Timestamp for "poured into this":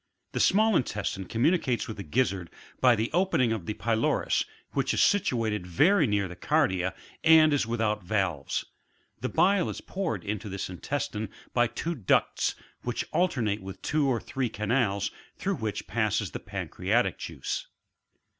9.79-10.71